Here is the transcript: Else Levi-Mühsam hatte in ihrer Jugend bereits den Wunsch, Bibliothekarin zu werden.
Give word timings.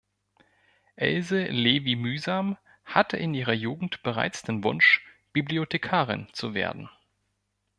Else 0.97 1.45
Levi-Mühsam 1.51 2.57
hatte 2.85 3.17
in 3.17 3.35
ihrer 3.35 3.53
Jugend 3.53 4.01
bereits 4.01 4.41
den 4.41 4.63
Wunsch, 4.63 5.05
Bibliothekarin 5.31 6.27
zu 6.33 6.55
werden. 6.55 6.89